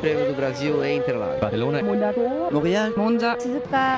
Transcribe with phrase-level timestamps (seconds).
[0.00, 1.40] Prêmio do Brasil em Interlagos.
[1.40, 3.36] Barcelona, Monaco, L'Oréal, Monza,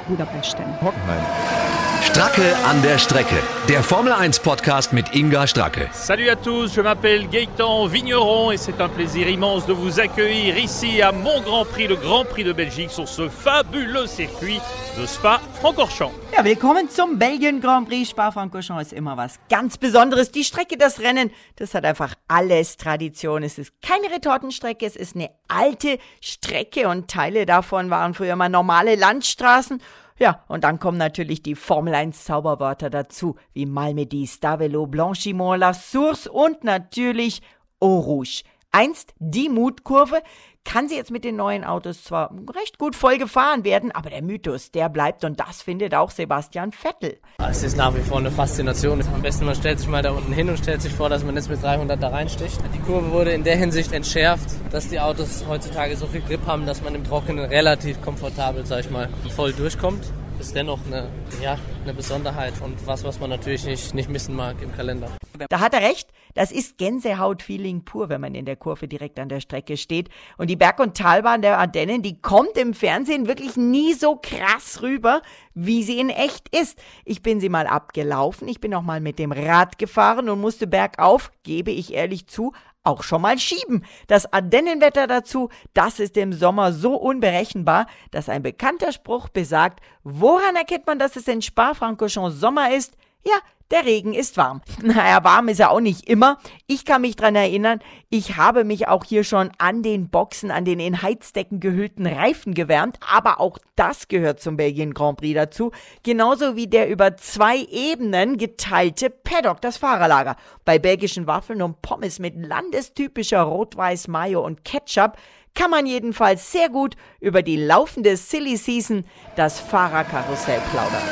[0.08, 0.57] Budapest.
[0.83, 1.92] Hockenheim.
[2.02, 3.36] Stracke an der Strecke.
[3.68, 5.88] Der Formel 1 Podcast mit Inga Stracke.
[5.92, 10.59] Salut à tous, je m'appelle Gaëtan Vigneron et c'est un plaisir immense de vous accueillir
[10.59, 14.60] ici à mon Grand Prix, le Grand Prix de Belgique, sur ce fabuleux circuit
[14.98, 16.12] de Spa-Francorchamps.
[16.36, 18.10] Ja, willkommen zum Belgien Grand Prix.
[18.10, 20.32] Spa-Francorchamps ist immer was ganz Besonderes.
[20.32, 23.45] Die Strecke, das Rennen, das hat einfach alles Tradition.
[23.45, 28.48] Es ist keine Retortenstrecke, es ist eine alte Strecke und Teile davon waren früher mal
[28.48, 29.80] normale Landstraßen.
[30.19, 35.75] Ja, und dann kommen natürlich die Formel 1 Zauberwörter dazu, wie Malmedy, Stavelo, Blanchimont, La
[35.75, 37.43] Source und natürlich
[37.80, 38.45] Eau Rouge.
[38.74, 40.22] Einst die Mutkurve,
[40.64, 44.22] kann sie jetzt mit den neuen Autos zwar recht gut voll gefahren werden, aber der
[44.22, 47.18] Mythos, der bleibt und das findet auch Sebastian Vettel.
[47.38, 49.02] Es ist nach wie vor eine Faszination.
[49.12, 51.34] Am besten man stellt sich mal da unten hin und stellt sich vor, dass man
[51.34, 52.58] jetzt mit 300 da reinsticht.
[52.74, 56.64] Die Kurve wurde in der Hinsicht entschärft, dass die Autos heutzutage so viel Grip haben,
[56.64, 61.09] dass man im Trockenen relativ komfortabel, sag ich mal, voll durchkommt ist dennoch eine,
[61.43, 65.09] ja, eine Besonderheit und was, was man natürlich nicht, nicht missen mag im Kalender.
[65.49, 66.11] Da hat er recht.
[66.35, 70.09] Das ist Gänsehaut-Feeling pur, wenn man in der Kurve direkt an der Strecke steht.
[70.39, 74.81] Und die Berg- und Talbahn der Ardennen, die kommt im Fernsehen wirklich nie so krass
[74.83, 75.23] rüber,
[75.55, 76.79] wie sie in echt ist.
[77.05, 80.67] Ich bin sie mal abgelaufen, ich bin auch mal mit dem Rad gefahren und musste
[80.67, 82.53] bergauf, gebe ich ehrlich zu,
[82.85, 83.85] auch schon mal schieben.
[84.07, 90.57] Das Ardennenwetter dazu, das ist im Sommer so unberechenbar, dass ein bekannter Spruch besagt, woran
[90.57, 92.97] erkennt man, dass es in Spa-Francorchamps Sommer ist?
[93.25, 93.37] Ja,
[93.73, 94.61] der Regen ist warm.
[94.83, 96.39] Naja, warm ist er auch nicht immer.
[96.67, 100.67] Ich kann mich dran erinnern, ich habe mich auch hier schon an den Boxen, an
[100.67, 105.73] den in Heizdecken gehüllten Reifen gewärmt, aber auch das gehört zum Belgien Grand Prix dazu.
[106.03, 110.36] Genauso wie der über zwei Ebenen geteilte Paddock, das Fahrerlager.
[110.67, 115.17] Bei belgischen Waffeln und Pommes mit landestypischer Rot-Weiß Mayo und Ketchup
[115.55, 119.05] kann man jedenfalls sehr gut über die laufende Silly Season,
[119.36, 121.03] das Fahrerkarussell plaudern.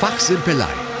[0.00, 0.93] Fachsimpelei.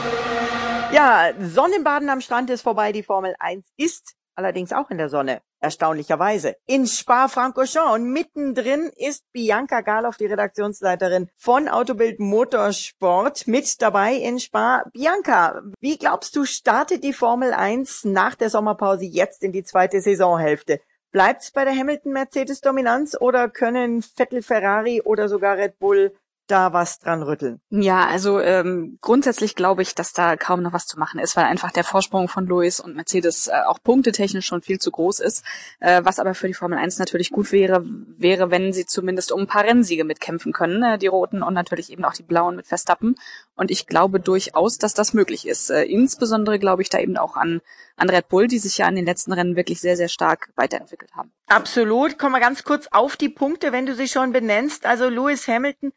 [0.94, 2.92] Ja, Sonnenbaden am Strand ist vorbei.
[2.92, 5.40] Die Formel 1 ist allerdings auch in der Sonne.
[5.58, 6.54] Erstaunlicherweise.
[6.66, 7.94] In Spa-Francorchamps.
[7.94, 14.84] Und mittendrin ist Bianca Galoff, die Redaktionsleiterin von Autobild Motorsport, mit dabei in Spa.
[14.92, 20.00] Bianca, wie glaubst du, startet die Formel 1 nach der Sommerpause jetzt in die zweite
[20.00, 20.80] Saisonhälfte?
[21.10, 26.14] Bleibt's bei der Hamilton-Mercedes-Dominanz oder können Vettel, Ferrari oder sogar Red Bull
[26.46, 27.60] da was dran rütteln?
[27.70, 31.44] Ja, also ähm, grundsätzlich glaube ich, dass da kaum noch was zu machen ist, weil
[31.44, 35.44] einfach der Vorsprung von Lewis und Mercedes äh, auch punktetechnisch schon viel zu groß ist.
[35.80, 37.84] Äh, was aber für die Formel 1 natürlich gut wäre,
[38.16, 41.90] wäre, wenn sie zumindest um ein paar Rennsiege mitkämpfen können, äh, die roten und natürlich
[41.90, 43.16] eben auch die blauen mit Verstappen.
[43.56, 45.70] Und ich glaube durchaus, dass das möglich ist.
[45.70, 47.60] Äh, insbesondere glaube ich da eben auch an,
[47.96, 51.14] an Red Bull, die sich ja in den letzten Rennen wirklich sehr, sehr stark weiterentwickelt
[51.14, 51.32] haben.
[51.46, 52.18] Absolut.
[52.18, 54.86] Kommen wir ganz kurz auf die Punkte, wenn du sie schon benennst.
[54.86, 55.92] Also Lewis Hamilton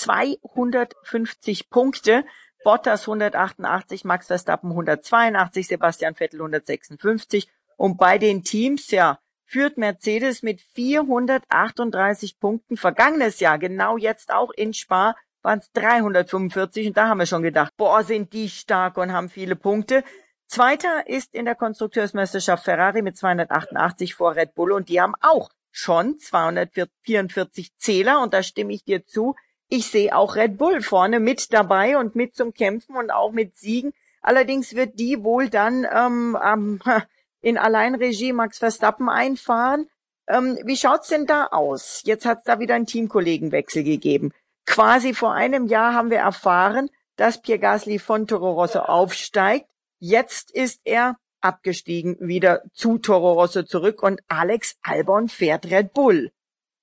[0.00, 2.24] 250 Punkte.
[2.64, 7.48] Bottas 188, Max Verstappen 182, Sebastian Vettel 156.
[7.76, 12.76] Und bei den Teams, ja, führt Mercedes mit 438 Punkten.
[12.76, 16.88] Vergangenes Jahr, genau jetzt auch in Spa, waren es 345.
[16.88, 20.04] Und da haben wir schon gedacht, boah, sind die stark und haben viele Punkte.
[20.46, 24.72] Zweiter ist in der Konstrukteursmeisterschaft Ferrari mit 288 vor Red Bull.
[24.72, 28.22] Und die haben auch schon 244 Zähler.
[28.22, 29.34] Und da stimme ich dir zu
[29.72, 33.56] ich sehe auch Red Bull vorne mit dabei und mit zum Kämpfen und auch mit
[33.56, 33.94] Siegen.
[34.20, 36.78] Allerdings wird die wohl dann ähm,
[37.40, 39.88] in Alleinregie Max Verstappen einfahren.
[40.28, 42.02] Ähm, wie schaut's denn da aus?
[42.04, 44.32] Jetzt hat's da wieder einen Teamkollegenwechsel gegeben.
[44.66, 49.70] Quasi vor einem Jahr haben wir erfahren, dass Pierre Gasly von Toro Rosso aufsteigt.
[49.98, 56.30] Jetzt ist er abgestiegen wieder zu Toro Rosso zurück und Alex Albon fährt Red Bull.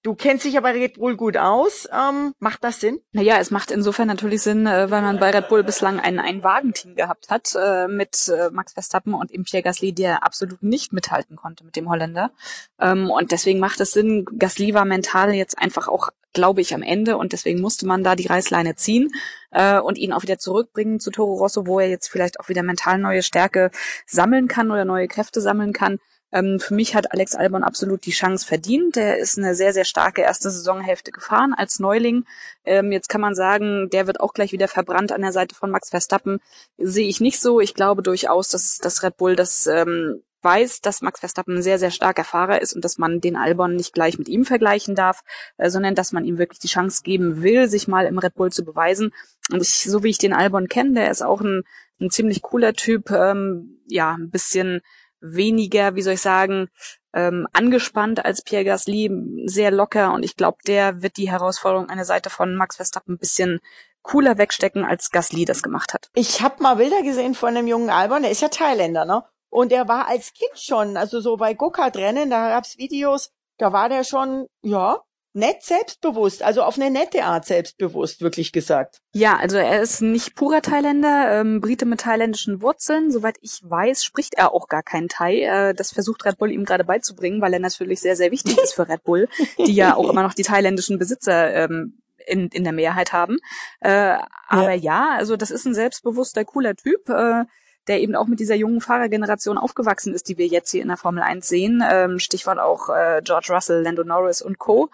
[0.01, 1.87] Du kennst dich aber Red Bull gut aus.
[1.91, 3.01] Ähm, macht das Sinn?
[3.11, 6.41] Naja, es macht insofern natürlich Sinn, äh, weil man bei Red Bull bislang ein, ein
[6.41, 10.93] Wagenteam gehabt hat äh, mit äh, Max Verstappen und eben Pierre Gasly, der absolut nicht
[10.93, 12.31] mithalten konnte mit dem Holländer.
[12.79, 14.25] Ähm, und deswegen macht es Sinn.
[14.37, 18.15] Gasly war mental jetzt einfach auch, glaube ich, am Ende und deswegen musste man da
[18.15, 19.09] die Reißleine ziehen
[19.51, 22.63] äh, und ihn auch wieder zurückbringen zu Toro Rosso, wo er jetzt vielleicht auch wieder
[22.63, 23.69] mental neue Stärke
[24.05, 25.99] sammeln kann oder neue Kräfte sammeln kann.
[26.31, 28.95] Ähm, für mich hat Alex Albon absolut die Chance verdient.
[28.95, 32.25] Der ist eine sehr, sehr starke erste Saisonhälfte gefahren als Neuling.
[32.65, 35.71] Ähm, jetzt kann man sagen, der wird auch gleich wieder verbrannt an der Seite von
[35.71, 36.39] Max Verstappen.
[36.77, 37.59] Sehe ich nicht so.
[37.59, 41.79] Ich glaube durchaus, dass, dass Red Bull das ähm, weiß, dass Max Verstappen ein sehr,
[41.79, 45.21] sehr starker Fahrer ist und dass man den Albon nicht gleich mit ihm vergleichen darf,
[45.57, 48.51] äh, sondern dass man ihm wirklich die Chance geben will, sich mal im Red Bull
[48.51, 49.11] zu beweisen.
[49.51, 51.63] Und ich, so wie ich den Albon kenne, der ist auch ein,
[51.99, 54.81] ein ziemlich cooler Typ, ähm, ja, ein bisschen
[55.21, 56.69] weniger, wie soll ich sagen,
[57.13, 59.11] ähm, angespannt als Pierre Gasly,
[59.45, 63.15] sehr locker und ich glaube, der wird die Herausforderung an der Seite von Max Verstappen
[63.15, 63.59] ein bisschen
[64.01, 66.09] cooler wegstecken, als Gasly das gemacht hat.
[66.13, 69.23] Ich habe mal Bilder gesehen von einem jungen Albon, der ist ja Thailänder, ne?
[69.49, 73.89] Und er war als Kind schon, also so bei Go-Kart-Rennen, da gab's Videos, da war
[73.89, 75.01] der schon, ja,
[75.33, 79.01] nett selbstbewusst, also auf eine nette Art selbstbewusst, wirklich gesagt.
[79.13, 83.11] Ja, also er ist nicht purer Thailänder, ähm, Brite mit thailändischen Wurzeln.
[83.11, 85.41] Soweit ich weiß, spricht er auch gar keinen Thai.
[85.41, 88.73] Äh, das versucht Red Bull ihm gerade beizubringen, weil er natürlich sehr, sehr wichtig ist
[88.73, 89.27] für Red Bull,
[89.57, 93.37] die ja auch immer noch die thailändischen Besitzer ähm, in, in der Mehrheit haben.
[93.79, 94.17] Äh,
[94.47, 95.09] aber ja.
[95.09, 97.07] ja, also das ist ein selbstbewusster, cooler Typ.
[97.09, 97.45] Äh,
[97.89, 100.97] der eben auch mit dieser jungen Fahrergeneration aufgewachsen ist, die wir jetzt hier in der
[100.97, 101.83] Formel 1 sehen.
[101.91, 104.89] Ähm, Stichwort auch äh, George Russell, Lando Norris und Co.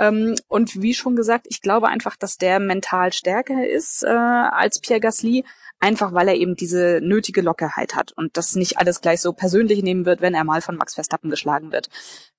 [0.00, 4.80] Ähm, und wie schon gesagt, ich glaube einfach, dass der mental stärker ist äh, als
[4.80, 5.44] Pierre Gasly,
[5.78, 9.82] einfach weil er eben diese nötige Lockerheit hat und das nicht alles gleich so persönlich
[9.82, 11.90] nehmen wird, wenn er mal von Max Verstappen geschlagen wird.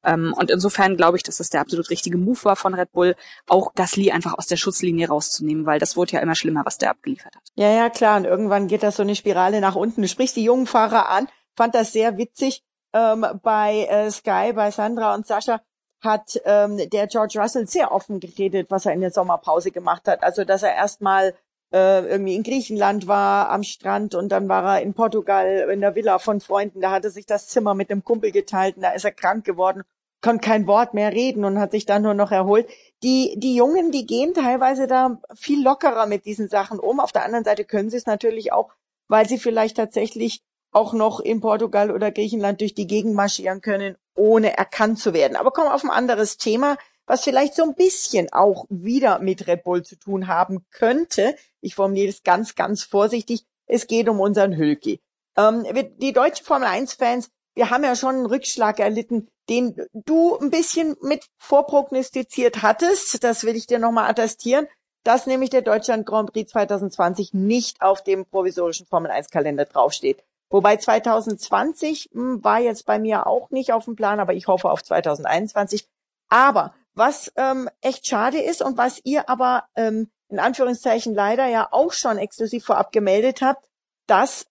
[0.03, 3.15] Ähm, und insofern glaube ich, dass das der absolut richtige Move war von Red Bull,
[3.47, 6.89] auch Gasly einfach aus der Schutzlinie rauszunehmen, weil das wurde ja immer schlimmer, was der
[6.89, 7.43] abgeliefert hat.
[7.55, 8.17] Ja, ja, klar.
[8.17, 10.01] Und irgendwann geht das so eine Spirale nach unten.
[10.01, 12.63] Du sprichst die jungen Fahrer an, fand das sehr witzig.
[12.93, 15.61] Ähm, bei äh, Sky, bei Sandra und Sascha
[16.01, 20.23] hat ähm, der George Russell sehr offen geredet, was er in der Sommerpause gemacht hat.
[20.23, 21.33] Also, dass er erstmal
[21.71, 25.95] äh, irgendwie in Griechenland war am Strand und dann war er in Portugal in der
[25.95, 26.81] Villa von Freunden.
[26.81, 29.83] Da hatte sich das Zimmer mit einem Kumpel geteilt und da ist er krank geworden,
[30.21, 32.67] konnte kein Wort mehr reden und hat sich dann nur noch erholt.
[33.03, 36.99] Die, die Jungen, die gehen teilweise da viel lockerer mit diesen Sachen um.
[36.99, 38.71] Auf der anderen Seite können sie es natürlich auch,
[39.07, 43.97] weil sie vielleicht tatsächlich auch noch in Portugal oder Griechenland durch die Gegend marschieren können,
[44.15, 45.35] ohne erkannt zu werden.
[45.35, 49.63] Aber kommen auf ein anderes Thema, was vielleicht so ein bisschen auch wieder mit Red
[49.63, 51.35] Bull zu tun haben könnte.
[51.59, 53.45] Ich formuliere es ganz, ganz vorsichtig.
[53.65, 55.01] Es geht um unseren Hülki.
[55.37, 55.65] Ähm,
[55.97, 60.95] die deutschen Formel 1-Fans, wir haben ja schon einen Rückschlag erlitten, den du ein bisschen
[61.01, 63.23] mit vorprognostiziert hattest.
[63.23, 64.67] Das will ich dir nochmal attestieren,
[65.03, 70.23] dass nämlich der Deutschland Grand Prix 2020 nicht auf dem provisorischen Formel 1 Kalender draufsteht.
[70.51, 74.69] Wobei 2020 hm, war jetzt bei mir auch nicht auf dem Plan, aber ich hoffe
[74.69, 75.87] auf 2021.
[76.29, 81.69] Aber was ähm, echt schade ist und was ihr aber ähm, in Anführungszeichen leider ja
[81.71, 83.69] auch schon exklusiv vorab gemeldet habt,
[84.07, 84.47] dass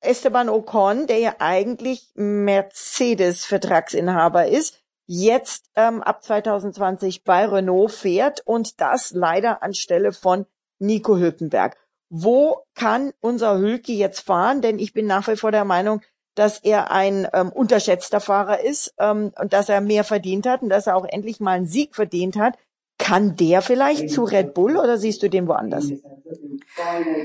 [0.00, 8.80] Esteban Ocon, der ja eigentlich Mercedes-Vertragsinhaber ist, jetzt ähm, ab 2020 bei Renault fährt und
[8.80, 10.46] das leider anstelle von
[10.78, 11.76] Nico Hülkenberg
[12.14, 14.60] wo kann unser Hülki jetzt fahren?
[14.60, 16.02] Denn ich bin nach wie vor der Meinung,
[16.34, 20.68] dass er ein ähm, unterschätzter Fahrer ist ähm, und dass er mehr verdient hat und
[20.68, 22.58] dass er auch endlich mal einen Sieg verdient hat.
[22.98, 25.90] Kann der vielleicht zu Red Bull oder siehst du den woanders?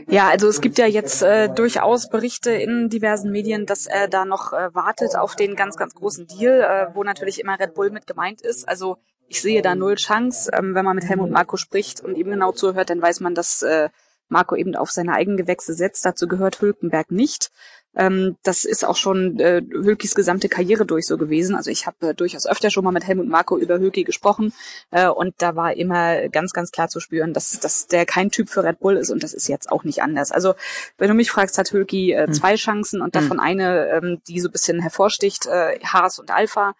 [0.08, 4.24] Ja, also es gibt ja jetzt äh, durchaus Berichte in diversen Medien, dass er da
[4.24, 7.92] noch äh, wartet auf den ganz, ganz großen Deal, äh, wo natürlich immer Red Bull
[7.92, 8.70] mit gemeint ist.
[8.70, 8.98] Also
[9.28, 10.50] ich sehe da null Chance.
[10.58, 13.62] Ähm, wenn man mit Helmut Marko spricht und ihm genau zuhört, dann weiß man, dass
[13.62, 13.90] äh,
[14.30, 16.06] Marco eben auf seine eigenen Gewächse setzt.
[16.06, 17.50] Dazu gehört Hülkenberg nicht.
[17.96, 21.56] Ähm, das ist auch schon äh, Hülkis gesamte Karriere durch so gewesen.
[21.56, 24.54] Also ich habe äh, durchaus öfter schon mal mit Helmut Marco über Hülki gesprochen
[24.92, 28.50] äh, und da war immer ganz, ganz klar zu spüren, dass, dass der kein Typ
[28.50, 30.32] für Red Bull ist und das ist jetzt auch nicht anders.
[30.32, 30.54] Also
[31.00, 32.34] wenn du mich fragst, hat Hülki äh, hm.
[32.34, 32.58] zwei.
[32.58, 33.40] Chancen und davon hm.
[33.40, 36.74] eine, ähm, die so ein bisschen hervorsticht, äh, Haas und Alpha.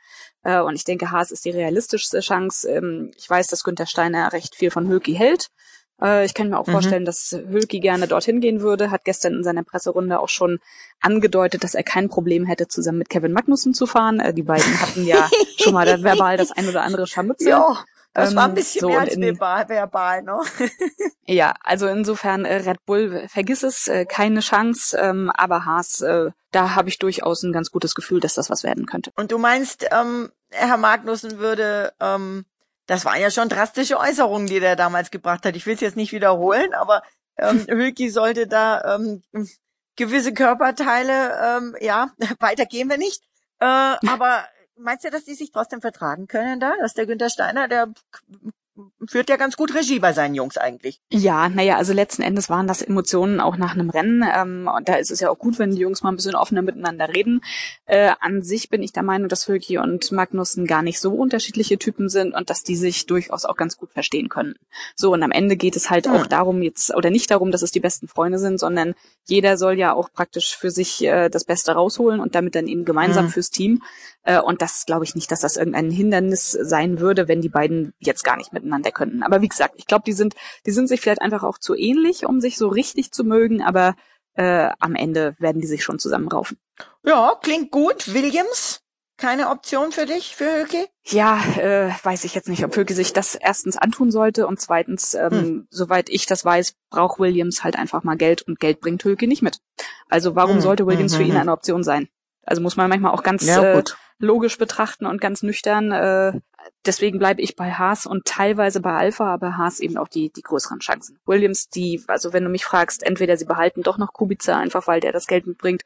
[0.44, 2.70] Äh, und ich denke, Haas ist die realistischste Chance.
[2.70, 5.50] Ähm, ich weiß, dass Günther Steiner recht viel von Hülki hält.
[6.02, 6.72] Äh, ich kann mir auch mhm.
[6.72, 10.60] vorstellen, dass Hülki gerne dorthin gehen würde, hat gestern in seiner Presserunde auch schon
[11.00, 14.20] angedeutet, dass er kein Problem hätte, zusammen mit Kevin Magnussen zu fahren.
[14.20, 17.50] Äh, die beiden hatten ja schon mal verbal das ein oder andere Scharmützel.
[17.50, 17.84] Ja.
[18.14, 20.40] Das war ein ähm, bisschen so, mehr als in, verbal, verbal, ne?
[21.28, 26.32] ja, also insofern äh, Red Bull, vergiss es, äh, keine Chance, ähm, aber Haas, äh,
[26.52, 29.12] da habe ich durchaus ein ganz gutes Gefühl, dass das was werden könnte.
[29.16, 32.46] Und du meinst, ähm, Herr Magnussen würde ähm,
[32.88, 35.56] das waren ja schon drastische Äußerungen, die der damals gebracht hat.
[35.56, 37.04] Ich will es jetzt nicht wiederholen, aber
[37.38, 39.22] ähm, Hülki sollte da ähm,
[39.96, 43.24] gewisse Körperteile, ähm, ja, weiter gehen wir nicht.
[43.60, 44.46] Äh, aber
[44.78, 46.74] meinst du, dass die sich trotzdem vertragen können da?
[46.80, 47.94] Dass der Günther Steiner, der
[49.08, 51.02] führt ja ganz gut Regie bei seinen Jungs eigentlich.
[51.12, 54.24] Ja, naja, also letzten Endes waren das Emotionen auch nach einem Rennen.
[54.24, 56.62] Ähm, und da ist es ja auch gut, wenn die Jungs mal ein bisschen offener
[56.62, 57.42] miteinander reden.
[57.86, 61.78] Äh, an sich bin ich der Meinung, dass Höki und Magnussen gar nicht so unterschiedliche
[61.78, 64.56] Typen sind und dass die sich durchaus auch ganz gut verstehen können.
[64.96, 66.14] So, und am Ende geht es halt hm.
[66.14, 68.94] auch darum jetzt, oder nicht darum, dass es die besten Freunde sind, sondern
[69.26, 72.86] jeder soll ja auch praktisch für sich äh, das Beste rausholen und damit dann eben
[72.86, 73.32] gemeinsam hm.
[73.32, 73.82] fürs Team.
[74.24, 77.94] Äh, und das glaube ich nicht, dass das irgendein Hindernis sein würde, wenn die beiden
[78.00, 79.24] jetzt gar nicht miteinander könnten.
[79.24, 82.26] Aber wie gesagt, ich glaube, die sind, die sind sich vielleicht einfach auch zu ähnlich,
[82.26, 83.96] um sich so richtig zu mögen, aber
[84.36, 86.58] äh, am Ende werden die sich schon zusammenraufen.
[87.04, 88.14] Ja, klingt gut.
[88.14, 88.82] Williams?
[89.18, 90.88] keine Option für dich, für Hülke?
[91.06, 95.16] Ja, äh, weiß ich jetzt nicht, ob Hülke sich das erstens antun sollte und zweitens,
[95.16, 95.68] ähm, hm.
[95.70, 99.42] soweit ich das weiß, braucht Williams halt einfach mal Geld und Geld bringt Hülke nicht
[99.42, 99.60] mit.
[100.08, 100.62] Also warum hm.
[100.62, 102.08] sollte Williams hm, für ihn hm, eine Option sein?
[102.46, 103.84] Also muss man manchmal auch ganz ja, äh,
[104.20, 105.92] logisch betrachten und ganz nüchtern.
[105.92, 106.40] Äh,
[106.86, 110.42] deswegen bleibe ich bei Haas und teilweise bei Alpha, aber Haas eben auch die, die
[110.42, 111.20] größeren Chancen.
[111.26, 115.00] Williams, die, also wenn du mich fragst, entweder sie behalten doch noch Kubica, einfach weil
[115.00, 115.84] der das Geld mitbringt,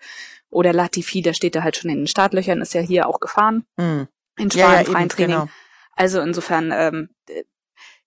[0.49, 3.65] oder Latifi, der steht da halt schon in den Startlöchern, ist ja hier auch gefahren.
[3.77, 4.07] Mhm.
[4.37, 5.35] In ja, ja, freien Training.
[5.37, 5.49] Genau.
[5.95, 7.09] Also insofern, ähm,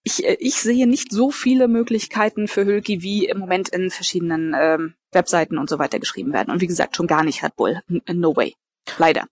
[0.03, 4.95] ich, ich sehe nicht so viele Möglichkeiten für Hülki, wie im Moment in verschiedenen ähm,
[5.13, 6.53] Webseiten und so weiter geschrieben werden.
[6.53, 7.81] Und wie gesagt, schon gar nicht Red Bull.
[8.13, 8.55] No way.
[8.99, 9.27] Leider.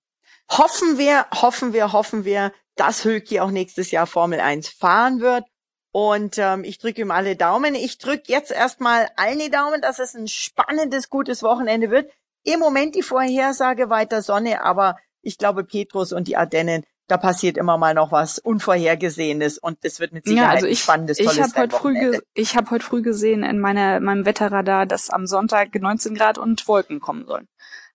[0.58, 5.44] Hoffen wir, hoffen wir, hoffen wir, dass Hülki auch nächstes Jahr Formel 1 fahren wird.
[5.92, 7.74] Und ähm, ich drücke ihm alle Daumen.
[7.74, 12.10] Ich drücke jetzt erstmal allen die Daumen, dass es ein spannendes, gutes Wochenende wird.
[12.44, 17.56] Im Moment die Vorhersage weiter Sonne, aber ich glaube, Petrus und die Ardennen, da passiert
[17.56, 21.18] immer mal noch was Unvorhergesehenes und das wird mit Sicherheit ja, also ich, ein spannendes,
[21.18, 25.10] tolles ich hab heute früh Ich habe heute früh gesehen in meiner, meinem Wetterradar, dass
[25.10, 27.48] am Sonntag 19 Grad und Wolken kommen sollen.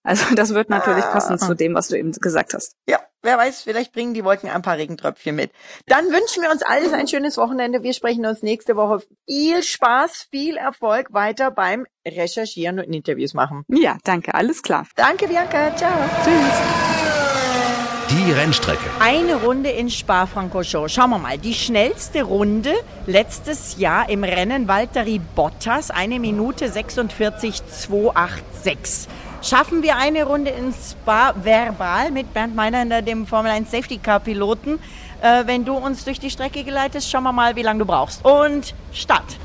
[0.08, 1.12] Also das wird natürlich ah.
[1.12, 2.76] passen zu dem, was du eben gesagt hast.
[2.88, 5.52] Ja, wer weiß, vielleicht bringen die Wolken ein paar Regentröpfchen mit.
[5.86, 7.84] Dann wünschen wir uns alles ein schönes Wochenende.
[7.84, 9.04] Wir sprechen uns nächste Woche.
[9.28, 13.64] Viel Spaß, viel Erfolg weiter beim Recherchieren und Interviews machen.
[13.68, 14.88] Ja, danke, alles klar.
[14.96, 15.76] Danke, Bianca.
[15.76, 15.92] Ciao.
[16.24, 16.88] Tschüss.
[18.10, 18.90] Die Rennstrecke.
[19.02, 20.94] Eine Runde in Spa-Francorchamps.
[20.94, 21.38] Schauen wir mal.
[21.38, 22.74] Die schnellste Runde
[23.06, 25.92] letztes Jahr im Rennen Valtteri Bottas.
[25.92, 29.10] Eine Minute 46 286.
[29.48, 34.20] Schaffen wir eine Runde in Spa verbal mit Bernd Meiner, dem Formel 1 Safety Car
[34.20, 34.78] Piloten.
[35.22, 38.26] Äh, wenn du uns durch die Strecke geleitest, schauen wir mal, wie lange du brauchst.
[38.26, 39.38] Und Start.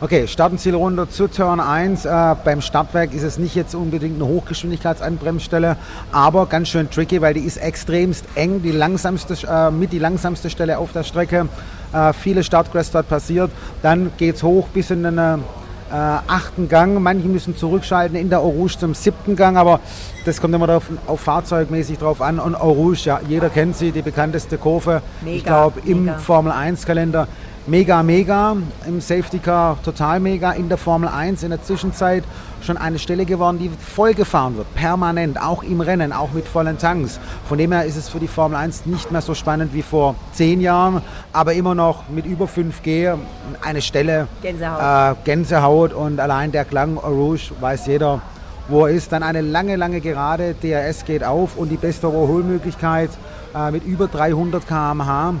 [0.00, 2.04] Okay, Startenzielrunde zu Turn 1.
[2.04, 5.76] Äh, beim Startwerk ist es nicht jetzt unbedingt eine Hochgeschwindigkeitsanbremsstelle,
[6.12, 10.50] aber ganz schön tricky, weil die ist extremst eng, die langsamste, äh, mit die langsamste
[10.50, 11.48] Stelle auf der Strecke.
[11.92, 13.50] Äh, viele Startcrest dort passiert.
[13.82, 15.40] Dann geht's hoch bis in eine
[15.90, 17.00] äh, achten Gang.
[17.02, 19.80] Manche müssen zurückschalten in der Orange zum siebten Gang, aber
[20.24, 22.38] das kommt immer darauf, auf fahrzeugmäßig drauf an.
[22.38, 25.02] Und Orange, ja, jeder kennt sie, die bekannteste Kurve.
[25.22, 27.28] Mega, ich glaube, im Formel 1 Kalender
[27.68, 28.56] mega, mega.
[28.86, 30.52] Im Safety Car total mega.
[30.52, 32.24] In der Formel 1 in der Zwischenzeit
[32.62, 34.74] schon eine Stelle geworden, die voll gefahren wird.
[34.74, 37.20] Permanent, auch im Rennen, auch mit vollen Tanks.
[37.48, 40.14] Von dem her ist es für die Formel 1 nicht mehr so spannend wie vor
[40.32, 43.16] zehn Jahren, aber immer noch mit über 5G
[43.62, 44.26] eine Stelle.
[44.42, 45.16] Gänsehaut.
[45.16, 48.20] Äh, Gänsehaut und allein der Klang Rouge weiß jeder,
[48.68, 49.12] wo er ist.
[49.12, 50.54] Dann eine lange, lange Gerade.
[50.54, 53.10] DRS geht auf und die beste Überholmöglichkeit
[53.54, 55.34] äh, mit über 300 km/h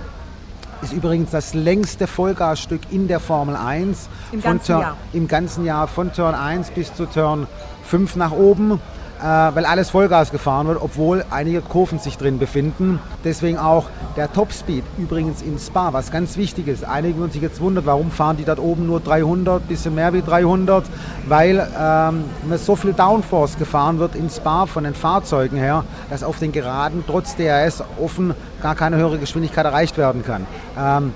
[0.82, 4.08] ist übrigens das längste Vollgasstück in der Formel 1.
[4.32, 4.96] Im ganzen Turn, Jahr?
[5.12, 7.46] Im ganzen Jahr von Turn 1 bis zu Turn
[7.84, 8.80] 5 nach oben
[9.20, 13.00] weil alles Vollgas gefahren wird, obwohl einige Kurven sich drin befinden.
[13.24, 16.84] Deswegen auch der Topspeed übrigens in Spa, was ganz wichtig ist.
[16.84, 20.22] Einige würden sich jetzt wundern, warum fahren die dort oben nur 300, bisschen mehr wie
[20.22, 20.84] 300,
[21.26, 22.24] weil ähm,
[22.56, 27.04] so viel Downforce gefahren wird in Spa von den Fahrzeugen her, dass auf den Geraden
[27.06, 30.46] trotz DRS offen gar keine höhere Geschwindigkeit erreicht werden kann.
[30.78, 31.12] Ähm,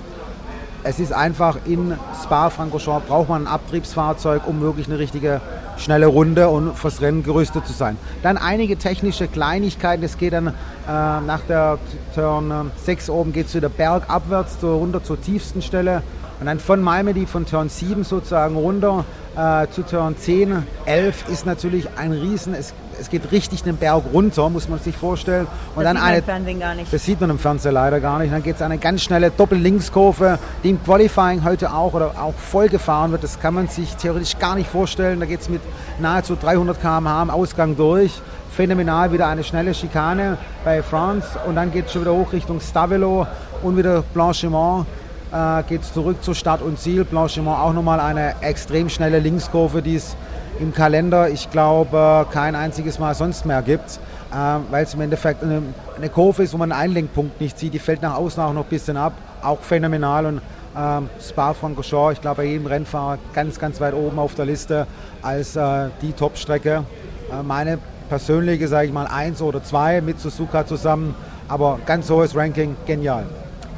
[0.85, 5.41] es ist einfach in Spa-Francorchamps braucht man ein Abtriebsfahrzeug, um wirklich eine richtige
[5.77, 7.97] schnelle Runde und fürs Rennen gerüstet zu sein.
[8.23, 10.03] Dann einige technische Kleinigkeiten.
[10.05, 10.51] Es geht dann äh,
[10.87, 11.79] nach der
[12.15, 16.03] Turn 6 oben geht es wieder bergabwärts zur, runter zur tiefsten Stelle.
[16.41, 19.05] Und dann von Malmedy von Turn 7 sozusagen runter
[19.37, 22.55] äh, zu Turn 10, 11 ist natürlich ein Riesen.
[22.55, 25.47] Es, es geht richtig den Berg runter, muss man sich vorstellen.
[25.75, 26.93] Und das dann sieht eine, man im Fernsehen gar nicht.
[26.93, 28.33] Das sieht man im Fernsehen leider gar nicht.
[28.33, 32.69] Dann geht es eine ganz schnelle Doppel-Linkskurve, die im Qualifying heute auch oder auch voll
[32.69, 33.25] gefahren wird.
[33.25, 35.21] Das kann man sich theoretisch gar nicht vorstellen.
[35.21, 35.61] Da geht es mit
[35.99, 38.21] nahezu 300 km/h am Ausgang durch.
[38.55, 42.61] Phänomenal, wieder eine schnelle Schikane bei France und dann geht es schon wieder hoch Richtung
[42.61, 43.27] Stavelo
[43.63, 44.87] und wieder Blanchiment
[45.33, 47.05] äh, geht es zurück zu Start und Ziel.
[47.05, 50.17] Blanchiment auch nochmal eine extrem schnelle Linkskurve, die es
[50.59, 53.99] im Kalender, ich glaube, kein einziges Mal sonst mehr gibt,
[54.33, 54.37] äh,
[54.71, 55.63] weil es im Endeffekt eine,
[55.97, 57.75] eine, Kurve ist, wo man einen Einlenkpunkt nicht sieht.
[57.75, 60.27] Die fällt nach außen auch noch ein bisschen ab, auch phänomenal.
[60.27, 60.41] Und
[60.77, 64.87] ähm, Spa-Francorchamps, ich glaube, bei jedem Rennfahrer ganz, ganz weit oben auf der Liste
[65.23, 66.85] als äh, die Top-Strecke.
[67.31, 67.79] Äh, meine
[68.09, 71.15] persönliche, sage ich mal, eins oder zwei mit Suzuka zusammen,
[71.49, 73.25] aber ganz hohes Ranking, genial.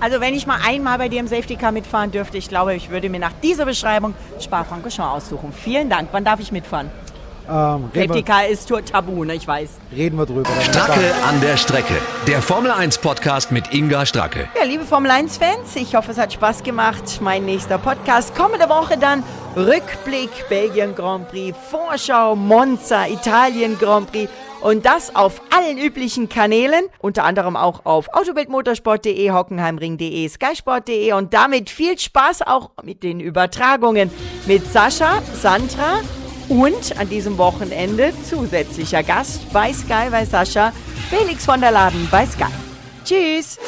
[0.05, 2.91] Also wenn ich mal einmal bei dir im Safety Car mitfahren dürfte, ich glaube, ich
[2.91, 5.51] würde mir nach dieser Beschreibung Spa-Francorchamps aussuchen.
[5.51, 6.11] Vielen Dank.
[6.13, 6.91] Wann darf ich mitfahren?
[7.49, 9.35] Ähm, Safety Car ist tabu, ne?
[9.35, 9.71] ich weiß.
[9.97, 10.51] Reden wir drüber.
[10.61, 11.95] Stracke an der Strecke.
[12.27, 14.47] Der Formel 1 Podcast mit Inga Stracke.
[14.59, 17.23] Ja, liebe Formel 1 Fans, ich hoffe, es hat Spaß gemacht.
[17.23, 19.23] Mein nächster Podcast kommende Woche dann
[19.57, 24.31] Rückblick Belgien Grand Prix, Vorschau Monza, Italien Grand Prix
[24.65, 31.69] Und das auf allen üblichen Kanälen, unter anderem auch auf autobildmotorsport.de, hockenheimring.de, skysport.de und damit
[31.69, 34.11] viel Spaß auch mit den Übertragungen
[34.47, 36.01] mit Sascha, Sandra
[36.49, 40.73] und an diesem Wochenende zusätzlicher Gast bei Sky bei Sascha,
[41.11, 42.47] Felix von der Laden bei Sky.
[43.05, 43.59] Tschüss!